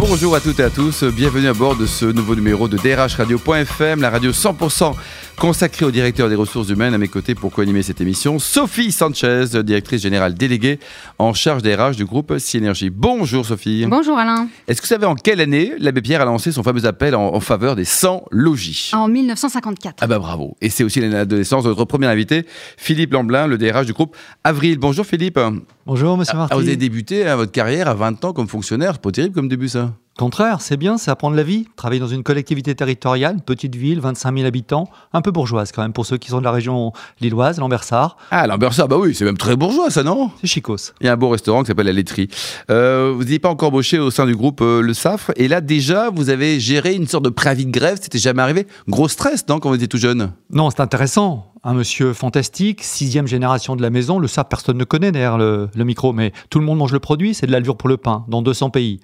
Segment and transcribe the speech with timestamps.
[0.00, 4.00] Bonjour à toutes et à tous, bienvenue à bord de ce nouveau numéro de drhradio.fm,
[4.00, 4.94] la radio 100%
[5.38, 6.94] consacrée au directeur des ressources humaines.
[6.94, 10.78] À mes côtés pour co-animer cette émission, Sophie Sanchez, directrice générale déléguée
[11.18, 12.88] en charge des RH du groupe Synergie.
[12.90, 13.84] Bonjour Sophie.
[13.86, 14.48] Bonjour Alain.
[14.68, 17.34] Est-ce que vous savez en quelle année l'abbé Pierre a lancé son fameux appel en,
[17.34, 18.90] en faveur des 100 logis?
[18.94, 19.96] En 1954.
[20.00, 20.56] Ah bah bravo.
[20.62, 22.46] Et c'est aussi l'année d'adolescence de notre premier invité,
[22.78, 24.78] Philippe Lamblin, le DRH du groupe Avril.
[24.78, 25.38] Bonjour Philippe.
[25.86, 26.54] Bonjour Monsieur Marty.
[26.54, 28.92] Ah, vous avez débuté hein, votre carrière à 20 ans comme fonctionnaire.
[28.94, 29.89] C'est pas terrible comme début ça
[30.20, 31.66] Contraire, c'est bien, c'est apprendre la vie.
[31.76, 35.80] Travailler dans une collectivité territoriale, une petite ville, 25 000 habitants, un peu bourgeoise quand
[35.80, 38.18] même pour ceux qui sont de la région lilloise, Lambersart.
[38.30, 40.30] Ah, Lambersart, bah oui, c'est même très bourgeois ça, non?
[40.42, 40.92] C'est chicos.
[41.00, 42.28] Il y a un beau restaurant qui s'appelle La Laiterie.
[42.70, 45.32] Euh, vous n'êtes pas encore embauché au sein du groupe euh, Le SAFRE.
[45.36, 47.98] Et là, déjà, vous avez géré une sorte de préavis de grève.
[47.98, 48.66] C'était jamais arrivé.
[48.88, 50.32] Gros stress, non, quand vous étiez tout jeune?
[50.50, 51.46] Non, c'est intéressant.
[51.64, 54.18] Un monsieur fantastique, sixième génération de la maison.
[54.18, 57.00] Le SAFRE, personne ne connaît derrière le, le micro, mais tout le monde mange le
[57.00, 57.32] produit.
[57.32, 59.00] C'est de la levure pour le pain, dans 200 pays.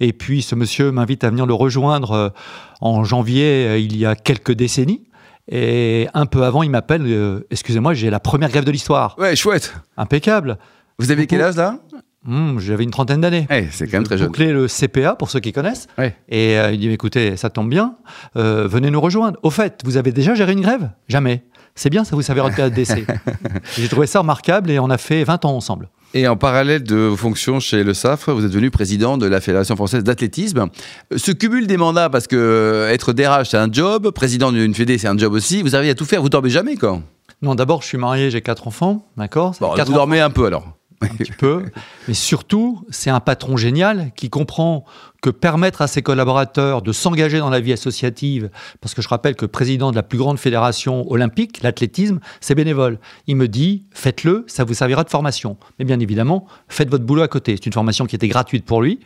[0.00, 2.28] Et puis ce monsieur m'invite à venir le rejoindre euh,
[2.80, 5.02] en janvier euh, il y a quelques décennies.
[5.52, 9.16] Et un peu avant, il m'appelle euh, Excusez-moi, j'ai la première grève de l'histoire.
[9.18, 9.74] Ouais, chouette.
[9.96, 10.58] Impeccable.
[10.98, 11.78] Vous avez quel âge là?
[12.24, 13.46] Mmh, J'avais une trentaine d'années.
[13.50, 14.26] Eh, C'est quand même très jeune.
[14.28, 15.88] bouclé le CPA pour ceux qui connaissent.
[15.96, 16.14] Ouais.
[16.28, 17.96] Et euh, il dit écoutez, ça tombe bien,
[18.36, 19.38] euh, venez nous rejoindre.
[19.42, 20.90] Au fait, vous avez déjà géré une grève?
[21.08, 21.44] Jamais.
[21.74, 23.06] C'est bien, ça vous savez votre période d'essai.
[23.78, 25.88] J'ai trouvé ça remarquable et on a fait 20 ans ensemble.
[26.12, 29.40] Et en parallèle de vos fonctions chez le SAFRE, vous êtes devenu président de la
[29.40, 30.66] Fédération française d'athlétisme.
[31.16, 34.98] Ce cumul des mandats, parce que euh, être DRH, c'est un job, président d'une fédé,
[34.98, 35.62] c'est un job aussi.
[35.62, 37.00] Vous arrivez à tout faire, vous dormez jamais, quoi.
[37.42, 39.54] Non, d'abord, je suis marié, j'ai quatre enfants, d'accord?
[39.60, 40.79] Bon, vous dormez un peu alors.
[41.00, 41.64] Un petit peu.
[42.08, 44.84] Mais surtout, c'est un patron génial qui comprend
[45.22, 49.34] que permettre à ses collaborateurs de s'engager dans la vie associative, parce que je rappelle
[49.34, 52.98] que président de la plus grande fédération olympique, l'athlétisme, c'est bénévole.
[53.26, 55.56] Il me dit, faites-le, ça vous servira de formation.
[55.78, 57.56] Mais bien évidemment, faites votre boulot à côté.
[57.56, 59.00] C'est une formation qui était gratuite pour lui,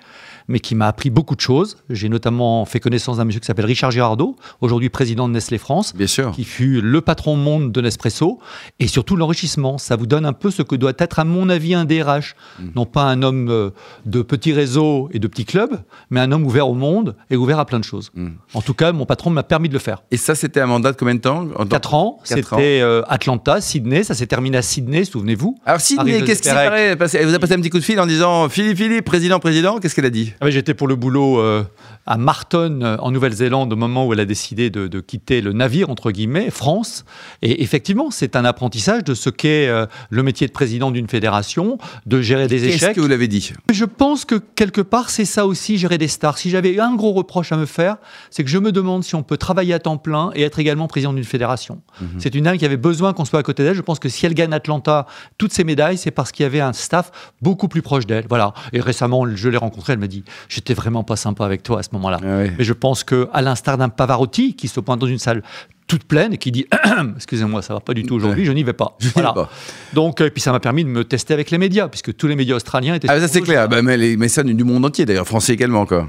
[0.49, 1.77] mais qui m'a appris beaucoup de choses.
[1.91, 5.95] J'ai notamment fait connaissance d'un monsieur qui s'appelle Richard Girardot, aujourd'hui président de Nestlé France,
[5.95, 6.33] Bien sûr.
[6.33, 8.39] qui fut le patron monde de Nespresso,
[8.81, 9.79] et surtout l'enrichissement.
[9.79, 12.37] Ça vous donne un peu ce que doit être, à mon avis, un DRH.
[12.75, 13.71] Non pas un homme euh,
[14.07, 17.59] de petits réseaux et de petits clubs, mais un homme ouvert au monde et ouvert
[17.59, 18.11] à plein de choses.
[18.15, 18.29] Mm.
[18.55, 20.03] En tout cas, mon patron m'a permis de le faire.
[20.11, 24.05] Et ça, c'était un mandat de combien de temps Quatre ans, c'était euh, Atlanta, Sydney,
[24.05, 25.57] ça s'est terminé à Sydney, souvenez-vous.
[25.65, 27.19] Alors Sydney, qu'est-ce qui s'est passé?
[27.19, 29.79] Elle vous a passé un petit coup de fil en disant Philippe, Philippe, président, président.
[29.79, 30.34] Qu'est-ce qu'elle a dit?
[30.41, 31.65] Ah oui, J'étais pour le boulot euh,
[32.07, 35.53] à Marton, euh, en Nouvelle-Zélande, au moment où elle a décidé de, de quitter le
[35.53, 37.05] navire, entre guillemets, France.
[37.43, 41.79] Et effectivement, c'est un apprentissage de ce qu'est euh, le métier de président d'une fédération,
[42.07, 42.97] de gérer des Qu'est-ce échecs.
[42.97, 43.53] que vous l'avez dit?
[43.73, 46.39] Je pense que quelque part, c'est ça aussi, gérer des stars.
[46.39, 47.97] Si j'avais un gros reproche à me faire,
[48.31, 50.89] c'est que je me demande si on peut travailler à temps plein et être également
[50.89, 51.81] président d'une fédération.
[52.19, 53.75] C'est une dame qui avait besoin qu'on soit à côté d'elle.
[53.77, 55.07] Je pense que si elle gagne Atlanta
[55.39, 58.27] toutes ses médailles, c'est parce qu'il y avait un staff beaucoup plus proche d'elle.
[58.29, 58.53] Voilà.
[58.73, 61.83] Et récemment, je l'ai rencontrée, elle m'a dit J'étais vraiment pas sympa avec toi à
[61.83, 62.19] ce moment-là.
[62.23, 62.51] Ah.
[62.59, 65.43] Mais je pense que, à l'instar d'un Pavarotti qui se pointe dans une salle
[65.87, 66.67] toute pleine et qui dit
[67.17, 69.51] excusez-moi ça va pas du tout aujourd'hui je n'y vais pas voilà vais pas.
[69.93, 72.37] donc et puis ça m'a permis de me tester avec les médias puisque tous les
[72.37, 73.69] médias australiens étaient Ah, ça c'est clair.
[73.69, 75.85] Bah, mais les messages du monde entier, d'ailleurs, français également.
[75.85, 76.09] Quoi.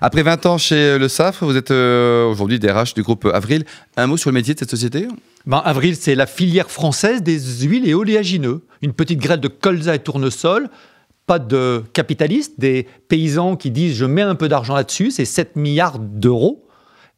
[0.00, 3.64] Après 20 ans chez le SAFRE, vous êtes euh, aujourd'hui DRH du groupe Avril.
[3.96, 5.06] Un mot sur le métier de cette société?
[5.46, 8.62] Ben, Avril, c'est la filière française des huiles et oléagineux.
[8.82, 10.68] Une petite graine de colza et tournesol.
[11.26, 15.56] Pas de capitalistes, des paysans qui disent je mets un peu d'argent là-dessus, c'est 7
[15.56, 16.63] milliards d'euros.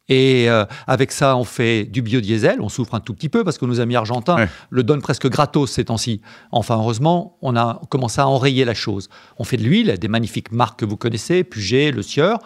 [0.09, 2.61] Et euh, avec ça, on fait du biodiesel.
[2.61, 4.47] On souffre un tout petit peu parce que nos amis argentins Ouais.
[4.69, 6.21] le donnent presque gratos ces temps-ci.
[6.51, 9.09] Enfin, heureusement, on a commencé à enrayer la chose.
[9.37, 12.39] On fait de l'huile, des magnifiques marques que vous connaissez, Puget, Le Sieur.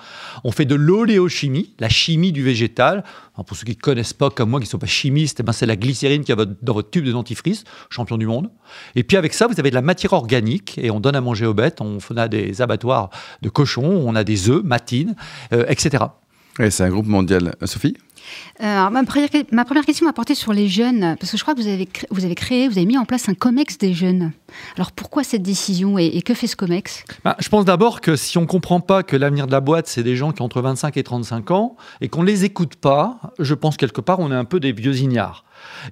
[0.44, 3.04] On fait de l'oléochimie, la chimie du végétal.
[3.36, 5.44] Alors, pour ceux qui ne connaissent pas comme moi, qui ne sont pas chimistes, eh
[5.44, 8.50] ben, c'est la glycérine qui est dans votre tube de dentifrice, champion du monde.
[8.96, 11.46] Et puis avec ça, vous avez de la matière organique et on donne à manger
[11.46, 11.80] aux bêtes.
[11.82, 13.10] On a des abattoirs
[13.42, 15.16] de cochons, on a des œufs, matines,
[15.54, 16.06] euh, etc.
[16.62, 17.56] Ouais, C'est un groupe mondial.
[17.62, 17.98] Euh, Sophie
[18.62, 21.42] Euh, alors, ma, première, ma première question m'a porté sur les jeunes, parce que je
[21.42, 23.78] crois que vous avez, cré- vous avez créé, vous avez mis en place un COMEX
[23.80, 24.32] des jeunes.
[24.78, 27.04] Alors pourquoi cette décision et, et que fait ce COMEX?
[27.26, 29.88] Ben, je pense d'abord que si on ne comprend pas que l'avenir de la boîte,
[29.88, 32.76] c'est des gens qui ont entre 25 et 35 ans, et qu'on ne les écoute
[32.76, 35.44] pas, je pense quelque part on est un peu des vieux ignares.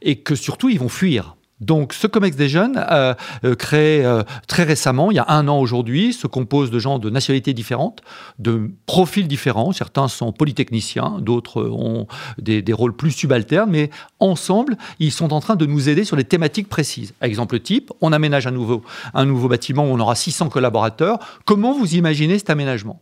[0.03, 1.35] Et que surtout, ils vont fuir.
[1.61, 3.13] Donc, ce COMEX des jeunes, euh,
[3.43, 6.99] euh, créé euh, très récemment, il y a un an aujourd'hui, se compose de gens
[6.99, 8.01] de nationalités différentes,
[8.39, 9.71] de profils différents.
[9.73, 12.07] Certains sont polytechniciens, d'autres ont
[12.37, 13.89] des, des rôles plus subalternes, mais
[14.19, 17.13] ensemble, ils sont en train de nous aider sur des thématiques précises.
[17.21, 18.83] Exemple type, on aménage un nouveau,
[19.13, 21.19] un nouveau bâtiment où on aura 600 collaborateurs.
[21.45, 23.01] Comment vous imaginez cet aménagement?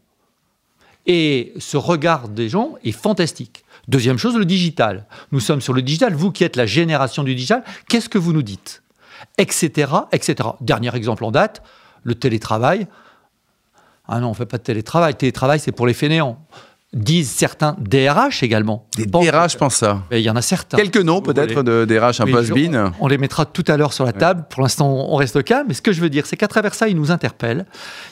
[1.07, 3.63] Et ce regard des gens est fantastique.
[3.87, 5.05] Deuxième chose, le digital.
[5.31, 6.13] Nous sommes sur le digital.
[6.13, 8.83] Vous qui êtes la génération du digital, qu'est-ce que vous nous dites?
[9.37, 9.89] Etc.
[10.11, 10.49] etc.
[10.59, 11.63] Dernier exemple en date,
[12.03, 12.87] le télétravail.
[14.07, 15.15] Ah non, on ne fait pas de télétravail.
[15.15, 16.45] Télétravail, c'est pour les fainéants.
[16.97, 18.87] Disent certains DRH également.
[18.95, 20.03] Des DRH, je pense ça.
[20.11, 20.77] Il y en a certains.
[20.77, 24.03] Quelques noms peut-être de DRH un peu has On les mettra tout à l'heure sur
[24.03, 24.45] la table.
[24.49, 25.67] Pour l'instant, on reste calme.
[25.67, 27.67] Mais ce que je veux dire, c'est qu'à travers ça, ils nous interpellent.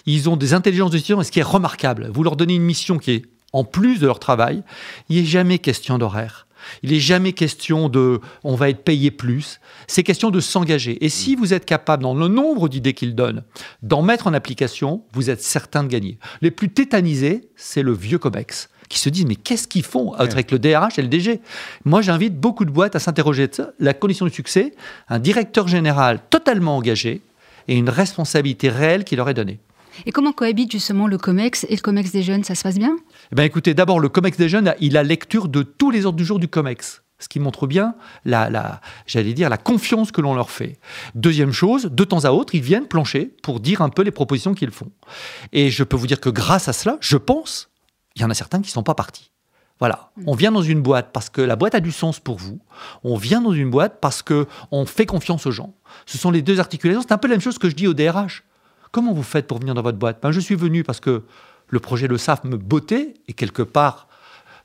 [0.05, 1.19] Ils ont des intelligences de décision.
[1.19, 4.05] Et ce qui est remarquable, vous leur donnez une mission qui est en plus de
[4.05, 4.63] leur travail.
[5.09, 6.45] Il n'est jamais question d'horaire.
[6.83, 9.59] Il n'est jamais question de on va être payé plus.
[9.87, 11.03] C'est question de s'engager.
[11.03, 13.43] Et si vous êtes capable, dans le nombre d'idées qu'ils donnent,
[13.81, 16.19] d'en mettre en application, vous êtes certain de gagner.
[16.41, 20.51] Les plus tétanisés, c'est le vieux COMEX qui se disent mais qu'est-ce qu'ils font avec
[20.51, 21.41] le DRH et le DG
[21.83, 23.71] Moi, j'invite beaucoup de boîtes à s'interroger de ça.
[23.79, 24.73] La condition du succès,
[25.09, 27.21] un directeur général totalement engagé
[27.67, 29.59] et une responsabilité réelle qui leur est donnée.
[30.05, 32.43] Et comment cohabitent justement le COMEX et le COMEX des jeunes?
[32.43, 32.97] Ça se passe bien?
[33.31, 36.17] Eh bien, Écoutez, d'abord, le COMEX des jeunes, il a lecture de tous les ordres
[36.17, 37.95] du jour du COMEX ce qui montre bien
[38.25, 40.79] la, la j'allais dire, la confiance que l'on leur fait.
[41.15, 44.53] Deuxième chose, de temps à autre, ils viennent plancher pour dire un peu les propositions
[44.53, 44.91] qu'ils font.
[45.53, 47.69] Et je peux vous dire que grâce à cela, je pense,
[48.15, 49.31] il y en a certains qui ne sont pas partis.
[49.79, 52.59] Voilà, on vient dans une boîte parce que la boîte a du sens pour vous.
[53.03, 55.73] On vient dans une boîte parce que on fait confiance aux gens.
[56.05, 57.01] Ce sont les deux articulations.
[57.01, 58.45] C'est un peu la même chose que je dis au DRH.
[58.91, 60.19] Comment vous faites pour venir dans votre boîte?
[60.23, 61.23] Ben, Je suis venu parce que
[61.67, 64.07] le projet Le SAF me bottait et quelque part,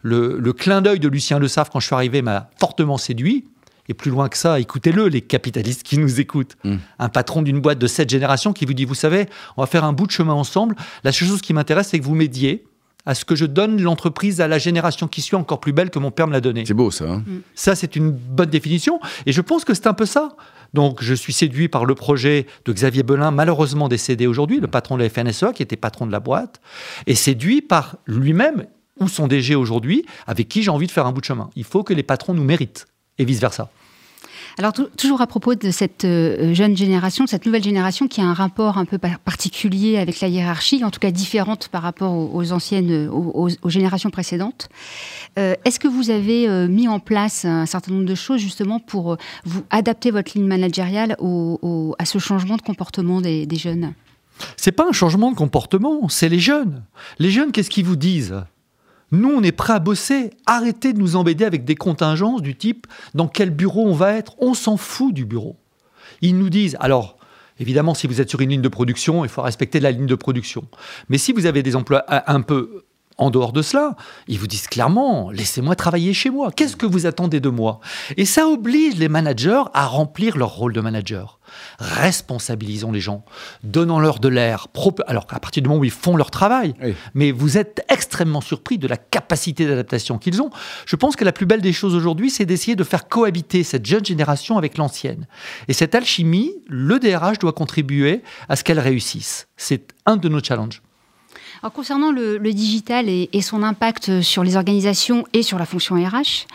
[0.00, 3.48] le, clin d'œil de Lucien Le Saf quand je suis arrivé m'a fortement séduit.
[3.88, 6.56] Et plus loin que ça, écoutez-le, les capitalistes qui nous écoutent.
[6.62, 6.76] Mm.
[7.00, 9.82] Un patron d'une boîte de cette génération qui vous dit, vous savez, on va faire
[9.82, 10.76] un bout de chemin ensemble.
[11.02, 12.64] La seule chose qui m'intéresse, c'est que vous m'aidiez
[13.06, 15.98] à ce que je donne l'entreprise à la génération qui suit encore plus belle que
[15.98, 16.64] mon père me l'a donnée.
[16.66, 17.04] C'est beau ça.
[17.04, 17.24] Hein.
[17.26, 17.38] Mm.
[17.54, 19.00] Ça, c'est une bonne définition.
[19.26, 20.36] Et je pense que c'est un peu ça.
[20.74, 24.96] Donc, je suis séduit par le projet de Xavier Belin, malheureusement décédé aujourd'hui, le patron
[24.96, 26.60] de la FNSEA, qui était patron de la boîte,
[27.06, 28.66] et séduit par lui-même
[29.00, 31.50] ou son DG aujourd'hui, avec qui j'ai envie de faire un bout de chemin.
[31.56, 32.86] Il faut que les patrons nous méritent,
[33.18, 33.70] et vice-versa.
[34.60, 38.34] Alors toujours à propos de cette euh, jeune génération, cette nouvelle génération qui a un
[38.34, 43.08] rapport un peu particulier avec la hiérarchie, en tout cas différente par rapport aux, anciennes,
[43.08, 44.68] aux, générations précédentes.
[45.38, 48.80] Euh, est-ce que vous avez euh, mis en place un certain nombre de choses justement
[48.80, 49.16] pour
[49.46, 53.94] vous adapter votre ligne managériale à ce changement de comportement des, des jeunes?
[54.58, 56.82] C'est pas un changement de comportement, c'est les jeunes.
[57.18, 58.42] Les jeunes, qu'est-ce qu'ils vous disent?
[59.12, 60.30] Nous, on est prêt à bosser.
[60.46, 64.34] Arrêtez de nous embêter avec des contingences du type dans quel bureau on va être?
[64.38, 65.56] On s'en fout du bureau.
[66.22, 67.16] Ils nous disent, alors,
[67.58, 70.14] évidemment, si vous êtes sur une ligne de production, il faut respecter la ligne de
[70.14, 70.64] production.
[71.08, 72.84] Mais si vous avez des emplois un peu
[73.18, 73.96] en dehors de cela,
[74.28, 76.50] ils vous disent clairement, laissez-moi travailler chez moi.
[76.50, 77.80] Qu'est-ce que vous attendez de moi?
[78.16, 81.38] Et ça oblige les managers à remplir leur rôle de manager.
[81.78, 83.24] Responsabilisons les gens,
[83.62, 84.68] donnons-leur de l'air.
[85.06, 86.74] Alors qu'à partir du moment où ils font leur travail,
[87.14, 90.50] mais vous êtes extrêmement surpris de la capacité d'adaptation qu'ils ont.
[90.86, 93.84] Je pense que la plus belle des choses aujourd'hui, c'est d'essayer de faire cohabiter cette
[93.84, 95.26] jeune génération avec l'ancienne.
[95.68, 99.48] Et cette alchimie, le DRH doit contribuer à ce qu'elle réussisse.
[99.56, 100.82] C'est un de nos challenges
[101.68, 106.46] concernant le, digital et, son impact sur les organisations et sur la fonction RH,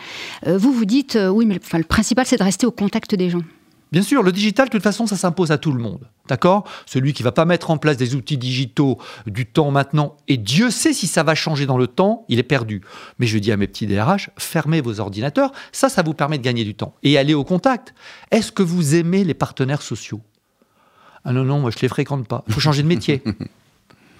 [0.46, 3.30] euh, vous vous dites, euh, oui, mais le principal, c'est de rester au contact des
[3.30, 3.42] gens.
[3.92, 6.08] Bien sûr, le digital, de toute façon, ça s'impose à tout le monde.
[6.28, 6.68] D'accord?
[6.86, 10.70] Celui qui va pas mettre en place des outils digitaux du temps maintenant, et Dieu
[10.70, 12.82] sait si ça va changer dans le temps, il est perdu.
[13.20, 16.42] Mais je dis à mes petits DRH, fermez vos ordinateurs, ça, ça vous permet de
[16.42, 16.94] gagner du temps.
[17.04, 17.94] Et allez au contact.
[18.32, 20.20] Est-ce que vous aimez les partenaires sociaux?
[21.24, 22.44] Ah non, non, moi je les fréquente pas.
[22.48, 23.22] Il faut changer de métier.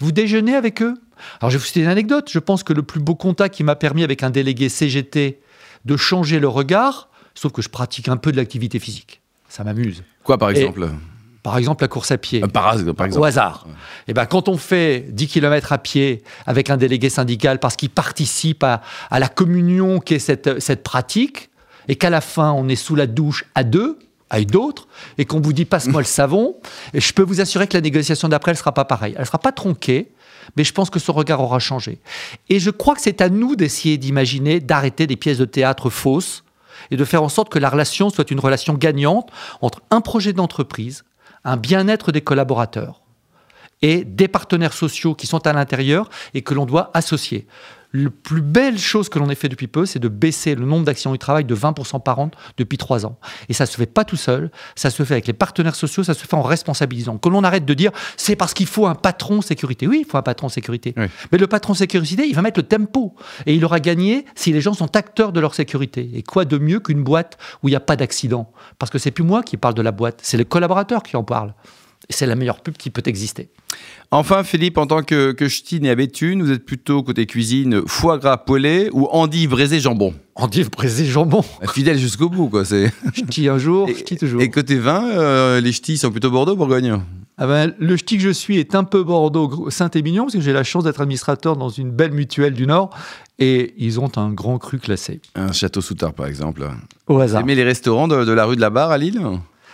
[0.01, 0.95] Vous déjeunez avec eux?
[1.41, 2.29] Alors, je vais vous citer une anecdote.
[2.31, 5.41] Je pense que le plus beau contact qui m'a permis avec un délégué CGT
[5.85, 9.21] de changer le regard, sauf que je pratique un peu de l'activité physique.
[9.49, 10.03] Ça m'amuse.
[10.25, 10.89] Quoi, par exemple?
[11.43, 12.43] par exemple, la course à pied.
[12.43, 13.21] Euh, par, exemple.
[13.21, 13.67] Au hasard.
[13.69, 13.71] Et
[14.09, 17.91] eh ben, quand on fait 10 km à pied avec un délégué syndical parce qu'il
[17.91, 21.51] participe à, à, la communion qu'est cette, cette pratique,
[21.89, 23.99] et qu'à la fin, on est sous la douche à deux,
[24.31, 26.57] avec d'autres, et qu'on vous dit passe-moi le savon,
[26.93, 29.13] et je peux vous assurer que la négociation d'après, elle ne sera pas pareille.
[29.15, 30.13] Elle ne sera pas tronquée,
[30.57, 32.01] mais je pense que son regard aura changé.
[32.49, 36.45] Et je crois que c'est à nous d'essayer d'imaginer, d'arrêter des pièces de théâtre fausses,
[36.91, 39.31] et de faire en sorte que la relation soit une relation gagnante
[39.61, 41.05] entre un projet d'entreprise,
[41.45, 43.03] un bien-être des collaborateurs,
[43.83, 47.47] et des partenaires sociaux qui sont à l'intérieur et que l'on doit associer
[47.93, 50.85] la plus belle chose que l'on ait fait depuis peu, c'est de baisser le nombre
[50.85, 53.19] d'accidents du travail de 20% par an depuis trois ans.
[53.49, 56.15] Et ça se fait pas tout seul, ça se fait avec les partenaires sociaux, ça
[56.15, 57.19] se fait en responsabilisant.
[57.19, 59.87] Que l'on arrête de dire c'est parce qu'il faut un patron sécurité.
[59.87, 60.95] Oui, il faut un patron sécurité.
[61.33, 63.15] Mais le patron sécurité, il va mettre le tempo.
[63.47, 66.11] Et il aura gagné si les gens sont acteurs de leur sécurité.
[66.15, 68.51] Et quoi de mieux qu'une boîte où il n'y a pas d'accident?
[68.79, 71.25] Parce que c'est plus moi qui parle de la boîte, c'est les collaborateurs qui en
[71.25, 71.55] parlent.
[72.09, 73.49] C'est la meilleure pub qui peut exister.
[74.11, 77.83] Enfin, Philippe, en tant que, que ch'ti né à Béthune, vous êtes plutôt côté cuisine
[77.87, 80.15] foie gras poêlé ou endive braisé jambon?
[80.37, 81.43] Endive braisé jambon.
[81.69, 82.65] Fidèle jusqu'au bout, quoi.
[82.65, 82.93] C'est...
[83.15, 84.41] Ch'ti un jour, ch'ti toujours.
[84.41, 87.01] Et côté vin, euh, les ch'tis sont plutôt Bordeaux, Bourgogne?
[87.39, 90.53] Ah ben, le ch'ti que je suis est un peu Bordeaux, Saint-Émilion, parce que j'ai
[90.53, 92.91] la chance d'être administrateur dans une belle mutuelle du Nord,
[93.39, 95.21] et ils ont un grand cru classé.
[95.35, 96.67] Un château Soutard, par exemple.
[97.09, 97.43] Au hasard.
[97.43, 99.21] Vous aimez les restaurants de, de la rue de la Barre à Lille?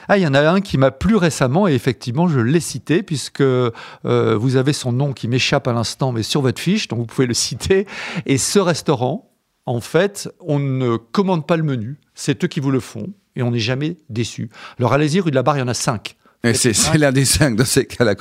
[0.09, 3.03] Ah, il y en a un qui m'a plu récemment et effectivement, je l'ai cité
[3.03, 3.71] puisque euh,
[4.05, 7.27] vous avez son nom qui m'échappe à l'instant, mais sur votre fiche, donc vous pouvez
[7.27, 7.87] le citer.
[8.27, 9.31] Et ce restaurant,
[9.67, 13.43] en fait, on ne commande pas le menu, c'est eux qui vous le font et
[13.43, 14.51] on n'est jamais déçu.
[14.79, 16.17] Alors allez-y, rue de la Barre, il y en a cinq.
[16.55, 18.15] C'est l'un des cinq dans ces cas-là.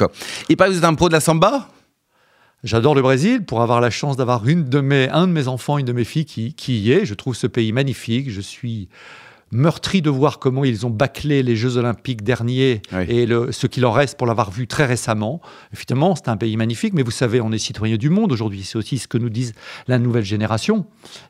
[0.48, 1.70] Il paraît que vous êtes un pro de la samba?
[2.64, 5.80] J'adore le Brésil pour avoir la chance d'avoir une de mes, un de mes enfants,
[5.80, 7.06] une de mes filles qui, qui y est.
[7.06, 8.30] Je trouve ce pays magnifique.
[8.30, 8.88] Je suis
[9.52, 13.86] meurtri de voir comment ils ont bâclé les Jeux Olympiques derniers et le, ce qu'il
[13.86, 15.42] en reste pour l'avoir vu très récemment.
[15.74, 18.64] Évidemment, c'est un pays magnifique, mais vous savez, on est citoyen du monde aujourd'hui.
[18.64, 19.54] C'est aussi ce que nous disent
[19.88, 20.86] la nouvelle génération.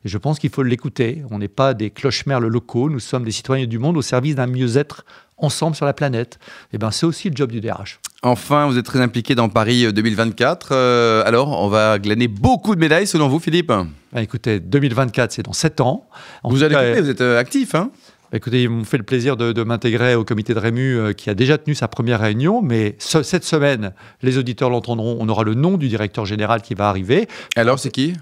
[0.06, 1.24] Et je pense qu'il faut l'écouter.
[1.32, 4.48] On n'est pas des clochemerles locaux, nous sommes des citoyens du monde au service d'un
[4.48, 5.06] mieux-être
[5.38, 6.38] ensemble sur la planète.
[6.42, 8.00] Et eh ben, c'est aussi le job du DRH.
[8.24, 10.70] Enfin, vous êtes très impliqué dans Paris 2024.
[10.72, 15.32] Euh, euh, alors, on va glaner beaucoup de médailles selon vous, Philippe ah, Écoutez, 2024,
[15.32, 16.08] c'est dans 7 ans.
[16.44, 17.90] vous allez vous êtes euh, actif, hein
[18.32, 21.58] Écoutez, ils m'ont fait le plaisir de, m'intégrer au comité de Rému qui a déjà
[21.58, 25.90] tenu sa première réunion, mais cette semaine, les auditeurs l'entendront, on aura le nom du
[25.90, 27.28] directeur général qui va arriver.
[27.58, 28.14] Alors, c'est qui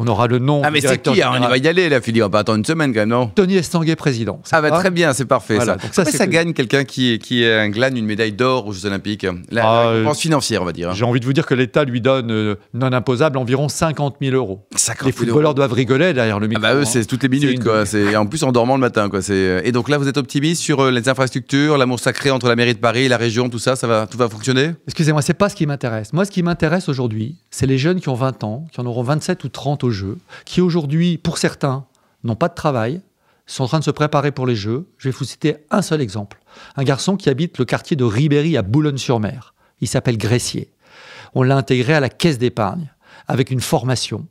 [0.00, 0.62] on aura le nom.
[0.64, 2.22] Ah, mais c'est qui On va y aller, là, Philippe.
[2.22, 3.26] On va pas attendre une semaine, quand même, non?
[3.34, 4.40] Tony Estanguet, président.
[4.52, 5.76] Ah, bah, très bien, c'est parfait, ça.
[5.92, 9.26] Ça, gagne quelqu'un qui, qui un glane une médaille d'or aux Jeux Olympiques?
[9.50, 10.92] La, ah, récompense financière, on va dire.
[10.94, 14.36] J'ai envie de vous dire que l'État lui donne, euh, non imposable, environ 50 000
[14.36, 14.66] euros.
[15.04, 16.64] les footballeurs doivent rigoler derrière le micro.
[16.64, 17.82] Ah, bah, eux, c'est toutes les minutes, quoi.
[18.16, 19.18] En plus, en dormant le matin, quoi.
[19.28, 22.74] Et donc là, vous êtes optimiste sur euh, les infrastructures, l'amour sacré entre la mairie
[22.74, 24.74] de Paris, la région, tout ça, ça va, tout va fonctionner?
[24.86, 26.12] Excusez-moi, c'est pas ce qui m'intéresse.
[26.12, 29.02] Moi, ce qui m'intéresse aujourd'hui, c'est les jeunes qui ont 20 ans, qui en auront
[29.02, 31.84] 27 ou 30 au jeu, qui aujourd'hui, pour certains,
[32.24, 33.00] n'ont pas de travail,
[33.46, 34.86] sont en train de se préparer pour les Jeux.
[34.98, 36.38] Je vais vous citer un seul exemple.
[36.76, 39.54] Un garçon qui habite le quartier de Ribéry à Boulogne-sur-Mer.
[39.80, 40.70] Il s'appelle Gressier.
[41.34, 42.92] On l'a intégré à la caisse d'épargne
[43.26, 44.26] avec une formation.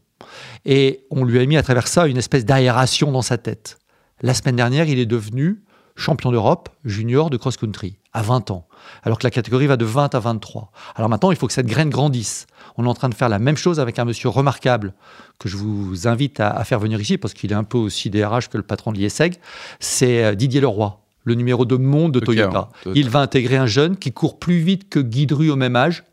[0.66, 3.80] Et on lui a mis à travers ça une espèce d'aération dans sa tête.
[4.22, 5.62] La semaine dernière, il est devenu
[5.98, 8.68] champion d'Europe junior de cross-country à 20 ans,
[9.04, 10.72] alors que la catégorie va de 20 à 23.
[10.96, 12.48] Alors maintenant, il faut que cette graine grandisse.
[12.78, 14.94] On est en train de faire la même chose avec un monsieur remarquable
[15.40, 18.48] que je vous invite à, faire venir ici parce qu'il est un peu aussi DRH
[18.50, 19.36] que le patron de l'IESEG.
[19.80, 22.70] C'est euh, Didier Leroy, le numéro de monde de Toyota.
[22.96, 26.04] Il va intégrer un jeune qui court plus vite que Guy Dru au même âge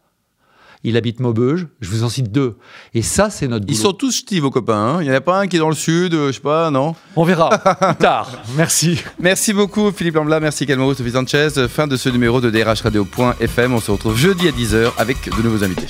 [0.84, 2.56] il habite Maubeuge, je vous en cite deux.
[2.94, 3.76] Et ça, c'est notre boulot.
[3.76, 4.74] Ils sont tous ch'tis, vos copains.
[4.74, 4.98] Hein.
[5.00, 6.70] il n'y en a pas un qui est dans le sud, euh, je sais pas,
[6.70, 6.94] non?
[7.16, 8.30] On verra plus tard.
[8.56, 9.02] Merci.
[9.18, 10.40] Merci beaucoup, Philippe Lambla.
[10.40, 11.48] Merci également, Sophie Sanchez.
[11.68, 13.74] Fin de ce numéro de Radio.FM.
[13.74, 15.88] On se retrouve jeudi à 10h avec de nouveaux invités.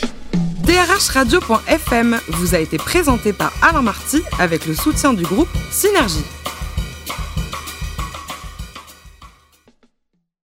[1.12, 6.24] Radio.FM vous a été présenté par Alain Marty avec le soutien du groupe Synergie.